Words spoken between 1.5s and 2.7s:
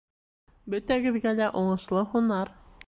уңышлы һунар!